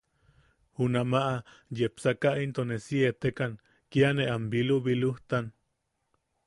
Junamaʼa 0.77 1.35
yepsaka 1.77 2.29
into 2.43 2.61
ne 2.67 2.77
si 2.85 2.97
etekan, 3.09 3.53
kia 3.91 4.09
ne 4.15 4.23
am 4.33 4.43
bilubilujtan. 4.51 5.45